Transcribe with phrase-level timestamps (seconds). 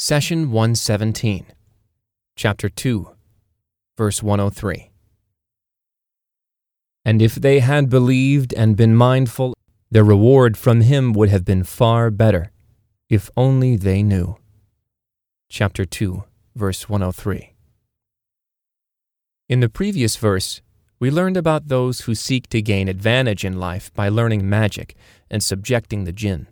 [0.00, 1.46] Session 117,
[2.36, 3.16] Chapter 2,
[3.96, 4.92] Verse 103.
[7.04, 9.54] And if they had believed and been mindful,
[9.90, 12.52] their reward from him would have been far better,
[13.10, 14.36] if only they knew.
[15.48, 16.22] Chapter 2,
[16.54, 17.54] verse 103.
[19.48, 20.62] In the previous verse,
[21.00, 24.94] we learned about those who seek to gain advantage in life by learning magic
[25.28, 26.46] and subjecting the jinn.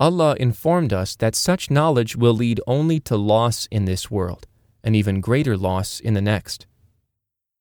[0.00, 4.46] Allah informed us that such knowledge will lead only to loss in this world
[4.84, 6.66] and even greater loss in the next.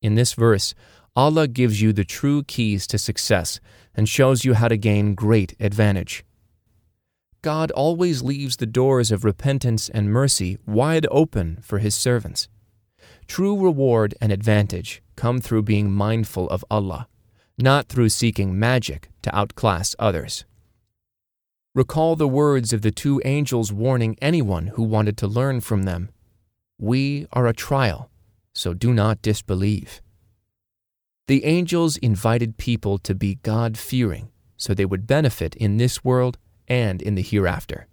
[0.04, 0.76] In this verse,
[1.16, 3.60] Allah gives you the true keys to success
[3.96, 6.24] and shows you how to gain great advantage.
[7.42, 12.48] God always leaves the doors of repentance and mercy wide open for His servants.
[13.26, 17.08] True reward and advantage come through being mindful of Allah,
[17.58, 20.46] not through seeking magic to outclass others.
[21.78, 26.10] Recall the words of the two angels warning anyone who wanted to learn from them
[26.80, 28.10] We are a trial,
[28.56, 30.02] so do not disbelieve.
[31.28, 36.40] The angels invited people to be God fearing so they would benefit in this world
[36.68, 37.86] and in the hereafter.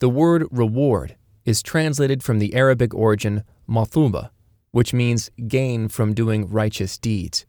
[0.00, 1.16] The word reward
[1.46, 4.28] is translated from the Arabic origin mathuba,
[4.70, 7.46] which means gain from doing righteous deeds.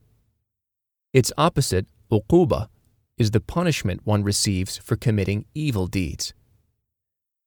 [1.11, 2.69] Its opposite, uquba,
[3.17, 6.33] is the punishment one receives for committing evil deeds.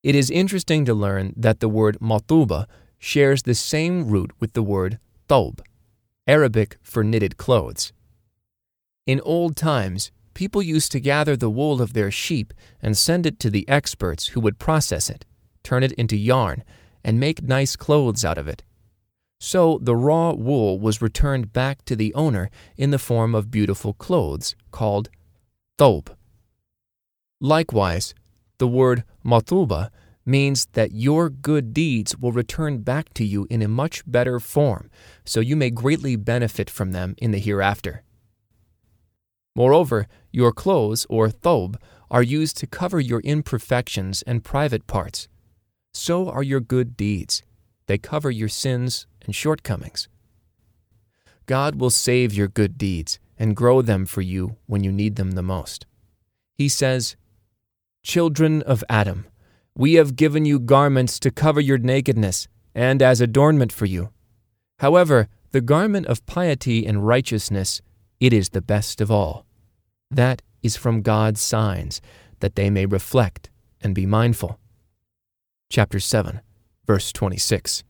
[0.02, 2.66] It is interesting to learn that the word matuba
[2.98, 5.60] shares the same root with the word thawb,
[6.26, 7.92] Arabic for knitted clothes.
[9.06, 13.38] In old times, people used to gather the wool of their sheep and send it
[13.40, 15.24] to the experts who would process it,
[15.62, 16.64] turn it into yarn,
[17.04, 18.62] and make nice clothes out of it.
[19.40, 23.94] So the raw wool was returned back to the owner in the form of beautiful
[23.94, 25.08] clothes called
[25.78, 26.08] thawb.
[27.40, 28.12] Likewise,
[28.58, 29.90] the word matuba
[30.26, 34.90] means that your good deeds will return back to you in a much better form,
[35.24, 38.02] so you may greatly benefit from them in the hereafter.
[39.54, 41.76] Moreover, your clothes, or thawb,
[42.10, 45.28] are used to cover your imperfections and private parts.
[45.92, 47.42] So are your good deeds.
[47.86, 50.08] They cover your sins and shortcomings.
[51.46, 55.32] God will save your good deeds and grow them for you when you need them
[55.32, 55.86] the most.
[56.54, 57.16] He says,
[58.02, 59.26] Children of Adam,
[59.76, 64.10] we have given you garments to cover your nakedness, and as adornment for you.
[64.80, 67.80] However, the garment of piety and righteousness,
[68.20, 69.46] it is the best of all.
[70.10, 72.00] That is from God's signs,
[72.40, 73.50] that they may reflect
[73.80, 74.58] and be mindful.
[75.70, 76.40] Chapter 7,
[76.86, 77.84] verse 26.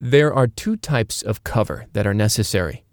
[0.00, 2.83] There are two types of cover that are necessary.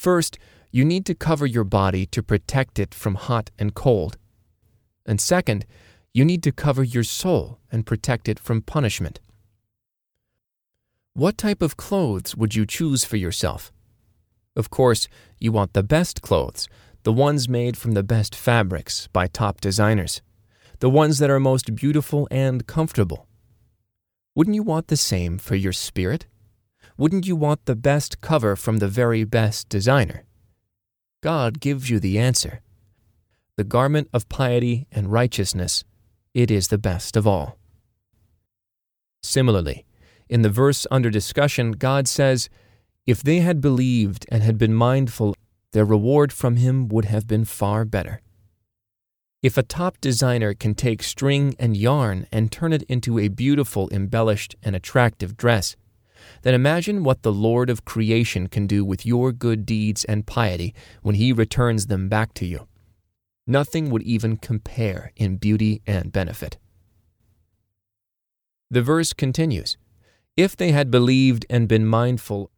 [0.00, 0.38] First,
[0.70, 4.16] you need to cover your body to protect it from hot and cold.
[5.04, 5.66] And second,
[6.14, 9.20] you need to cover your soul and protect it from punishment.
[11.12, 13.72] What type of clothes would you choose for yourself?
[14.56, 15.06] Of course,
[15.38, 16.66] you want the best clothes,
[17.02, 20.22] the ones made from the best fabrics by top designers,
[20.78, 23.26] the ones that are most beautiful and comfortable.
[24.34, 26.24] Wouldn't you want the same for your spirit?
[27.00, 30.26] Wouldn't you want the best cover from the very best designer?
[31.22, 32.60] God gives you the answer.
[33.56, 35.82] The garment of piety and righteousness
[36.34, 37.56] it is the best of all.
[39.22, 39.86] Similarly,
[40.28, 42.50] in the verse under discussion, God says,
[43.06, 45.34] If they had believed and had been mindful,
[45.72, 48.20] their reward from Him would have been far better.
[49.42, 53.88] If a top designer can take string and yarn and turn it into a beautiful,
[53.90, 55.76] embellished, and attractive dress,
[56.42, 60.74] then imagine what the Lord of creation can do with your good deeds and piety
[61.02, 62.66] when He returns them back to you.
[63.46, 66.58] Nothing would even compare in beauty and benefit.
[68.70, 69.76] The verse continues
[70.36, 72.50] If they had believed and been mindful,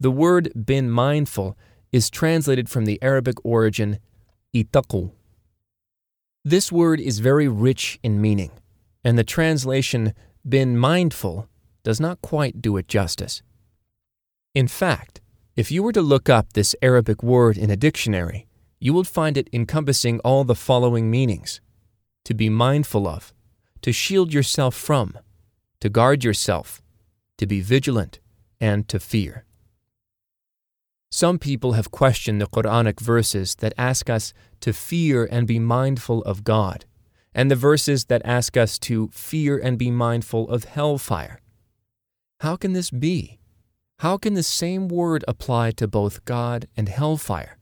[0.00, 1.56] the word been mindful
[1.92, 3.98] is translated from the Arabic origin
[4.54, 5.12] itaqu.
[6.44, 8.50] This word is very rich in meaning,
[9.04, 10.14] and the translation
[10.48, 11.49] been mindful
[11.82, 13.42] does not quite do it justice.
[14.54, 15.20] In fact,
[15.56, 18.46] if you were to look up this Arabic word in a dictionary,
[18.78, 21.60] you will find it encompassing all the following meanings
[22.24, 23.34] to be mindful of,
[23.82, 25.18] to shield yourself from,
[25.80, 26.82] to guard yourself,
[27.38, 28.20] to be vigilant,
[28.60, 29.44] and to fear.
[31.10, 36.22] Some people have questioned the Quranic verses that ask us to fear and be mindful
[36.22, 36.84] of God,
[37.34, 41.40] and the verses that ask us to fear and be mindful of hellfire.
[42.40, 43.38] How can this be?
[43.98, 47.58] How can the same word apply to both God and hellfire?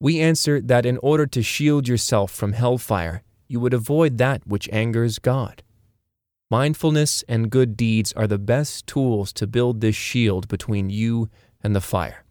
[0.00, 4.70] We answer that in order to shield yourself from hellfire, you would avoid that which
[4.72, 5.62] angers God.
[6.50, 11.28] Mindfulness and good deeds are the best tools to build this shield between you
[11.62, 12.24] and the fire.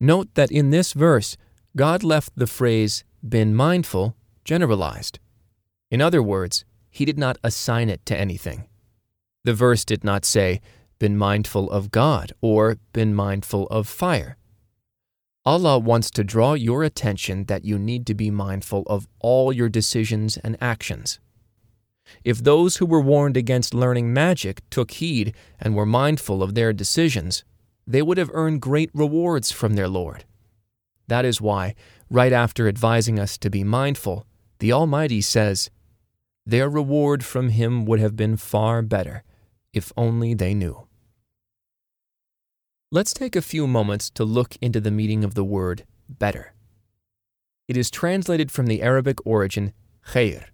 [0.00, 1.36] Note that in this verse,
[1.76, 5.20] God left the phrase, been mindful, generalized.
[5.92, 8.66] In other words, He did not assign it to anything.
[9.44, 10.60] The verse did not say,
[10.98, 14.36] been mindful of God or been mindful of fire.
[15.46, 19.70] Allah wants to draw your attention that you need to be mindful of all your
[19.70, 21.18] decisions and actions.
[22.24, 26.72] If those who were warned against learning magic took heed and were mindful of their
[26.72, 27.44] decisions,
[27.86, 30.24] they would have earned great rewards from their Lord.
[31.08, 31.74] That is why,
[32.10, 34.26] right after advising us to be mindful,
[34.58, 35.70] the Almighty says,
[36.44, 39.24] Their reward from Him would have been far better,
[39.72, 40.86] if only they knew.
[42.92, 46.54] Let's take a few moments to look into the meaning of the word better.
[47.68, 49.72] It is translated from the Arabic origin
[50.08, 50.46] khair.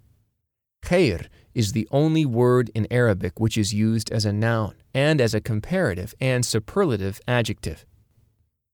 [0.84, 5.32] Khair is the only word in Arabic which is used as a noun and as
[5.32, 7.86] a comparative and superlative adjective.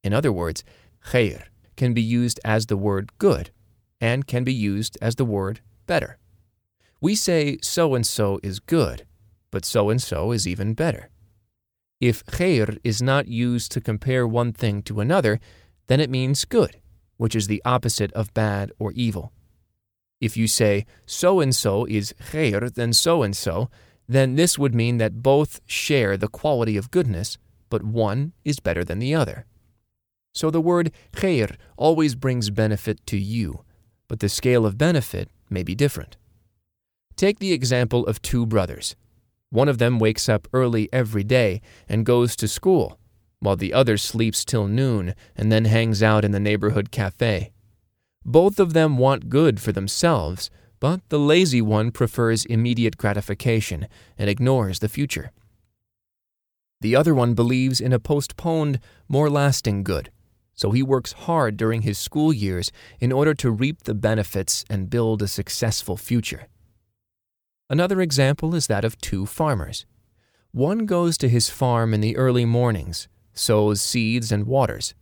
[0.02, 0.64] In other words,
[1.06, 1.44] khair
[1.76, 3.50] can be used as the word good
[4.00, 6.18] and can be used as the word better.
[7.00, 9.06] We say so and so is good,
[9.52, 11.08] but so and so is even better.
[12.00, 15.38] If khair is not used to compare one thing to another,
[15.86, 16.80] then it means good,
[17.16, 19.32] which is the opposite of bad or evil.
[20.20, 23.70] If you say so and so is khair than so and so,
[24.08, 27.38] then this would mean that both share the quality of goodness,
[27.70, 29.46] but one is better than the other.
[30.34, 33.64] So the word khair always brings benefit to you,
[34.08, 36.16] but the scale of benefit may be different.
[37.16, 38.96] Take the example of two brothers.
[39.52, 42.98] One of them wakes up early every day and goes to school,
[43.38, 47.52] while the other sleeps till noon and then hangs out in the neighborhood cafe.
[48.24, 50.48] Both of them want good for themselves,
[50.80, 55.32] but the lazy one prefers immediate gratification and ignores the future.
[56.80, 60.10] The other one believes in a postponed, more lasting good,
[60.54, 64.88] so he works hard during his school years in order to reap the benefits and
[64.88, 66.48] build a successful future.
[67.72, 69.86] Another example is that of two farmers.
[70.50, 74.94] One goes to his farm in the early mornings, sows seeds and waters.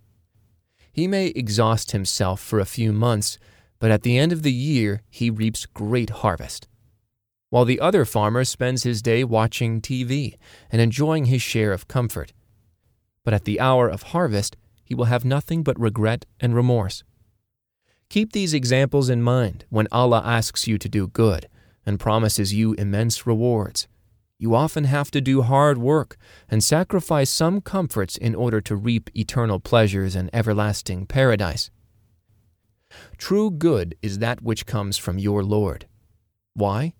[0.92, 3.40] He may exhaust himself for a few months,
[3.80, 6.68] but at the end of the year he reaps great harvest.
[7.48, 10.36] While the other farmer spends his day watching TV
[10.70, 12.32] and enjoying his share of comfort.
[13.24, 17.02] But at the hour of harvest, he will have nothing but regret and remorse.
[18.10, 21.48] Keep these examples in mind when Allah asks you to do good
[21.84, 23.88] and promises you immense rewards.
[24.38, 26.16] You often have to do hard work
[26.48, 31.70] and sacrifice some comforts in order to reap eternal pleasures and everlasting paradise.
[33.18, 35.86] True good is that which comes from your Lord.
[36.54, 36.94] Why?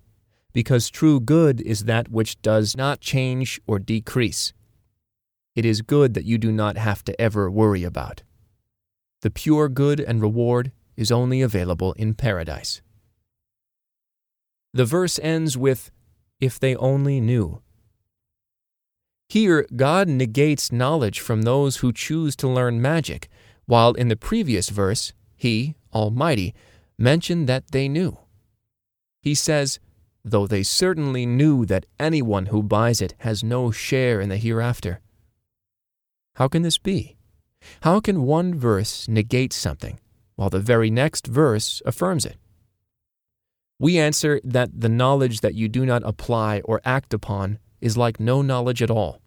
[0.53, 4.53] Because true good is that which does not change or decrease.
[5.57, 8.23] It is good that you do not have to ever worry about.
[9.23, 12.83] The pure good and reward is only available in paradise.
[14.73, 15.91] The verse ends with,
[16.41, 17.63] If they only knew.
[19.29, 23.29] Here, God negates knowledge from those who choose to learn magic,
[23.67, 26.55] while in the previous verse, He, Almighty,
[26.99, 28.19] mentioned that they knew.
[29.23, 29.79] He says,
[30.25, 35.01] Though they certainly knew that anyone who buys it has no share in the hereafter.
[36.35, 37.17] How can this be?
[37.83, 39.99] How can one verse negate something,
[40.37, 42.37] while the very next verse affirms it?
[43.81, 48.21] We answer that the knowledge that you do not apply or act upon is like
[48.21, 49.23] no knowledge at all.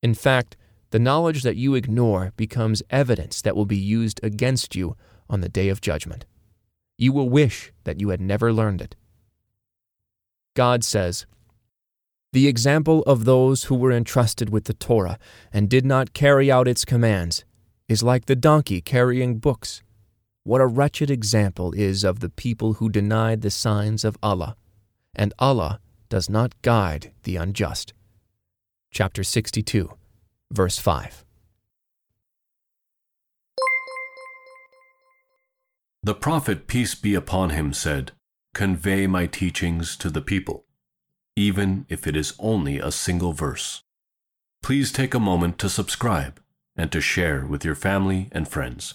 [0.00, 0.56] In fact,
[0.90, 4.96] the knowledge that you ignore becomes evidence that will be used against you
[5.28, 6.24] on the day of judgment.
[6.98, 8.94] You will wish that you had never learned it.
[10.54, 11.26] God says,
[12.32, 15.18] The example of those who were entrusted with the Torah
[15.52, 17.44] and did not carry out its commands
[17.88, 19.82] is like the donkey carrying books
[20.44, 24.56] what a wretched example is of the people who denied the signs of Allah,
[25.14, 27.92] and Allah does not guide the unjust.
[28.90, 29.90] Chapter 62,
[30.50, 31.24] verse 5.
[36.02, 38.12] The Prophet, peace be upon him, said,
[38.54, 40.64] Convey my teachings to the people,
[41.36, 43.82] even if it is only a single verse.
[44.62, 46.40] Please take a moment to subscribe
[46.74, 48.94] and to share with your family and friends.